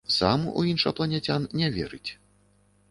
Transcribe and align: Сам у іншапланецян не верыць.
Сам 0.13 0.47
у 0.61 0.63
іншапланецян 0.69 1.47
не 1.61 1.67
верыць. 1.79 2.07